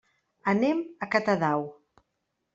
Anem 0.53 0.81
a 1.07 1.09
Catadau. 1.17 1.69